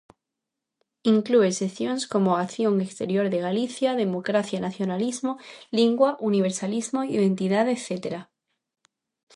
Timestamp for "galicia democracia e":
3.47-4.65